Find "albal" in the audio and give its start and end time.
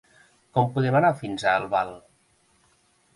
1.61-1.93